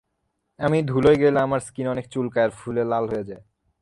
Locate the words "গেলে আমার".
1.21-1.61